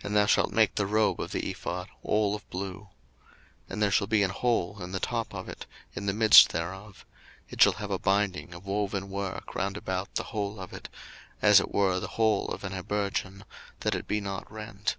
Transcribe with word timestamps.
02:028:031 0.00 0.04
And 0.04 0.16
thou 0.16 0.26
shalt 0.26 0.52
make 0.52 0.74
the 0.74 0.86
robe 0.86 1.18
of 1.18 1.32
the 1.32 1.50
ephod 1.50 1.88
all 2.02 2.34
of 2.34 2.50
blue. 2.50 2.90
02:028:032 3.70 3.70
And 3.70 3.82
there 3.82 3.90
shall 3.90 4.06
be 4.06 4.22
an 4.22 4.28
hole 4.32 4.82
in 4.82 4.92
the 4.92 5.00
top 5.00 5.34
of 5.34 5.48
it, 5.48 5.64
in 5.94 6.04
the 6.04 6.12
midst 6.12 6.50
thereof: 6.50 7.06
it 7.48 7.62
shall 7.62 7.72
have 7.72 7.90
a 7.90 7.98
binding 7.98 8.52
of 8.52 8.66
woven 8.66 9.08
work 9.08 9.54
round 9.54 9.78
about 9.78 10.16
the 10.16 10.24
hole 10.36 10.60
of 10.60 10.74
it, 10.74 10.90
as 11.40 11.58
it 11.58 11.72
were 11.72 11.98
the 11.98 12.08
hole 12.20 12.48
of 12.48 12.64
an 12.64 12.72
habergeon, 12.72 13.44
that 13.78 13.94
it 13.94 14.06
be 14.06 14.20
not 14.20 14.52
rent. 14.52 14.96